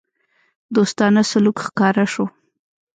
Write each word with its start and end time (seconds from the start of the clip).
دوستانه 0.75 1.21
سلوک 1.31 1.57
ښکاره 1.65 2.05
شو. 2.13 2.25